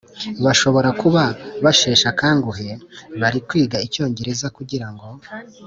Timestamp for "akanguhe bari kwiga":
2.13-3.77